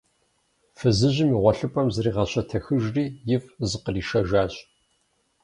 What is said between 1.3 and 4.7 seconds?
и гъуэлъыпӀэм зригъэщэтэхыжри, ифӀ зыкъришэжащ.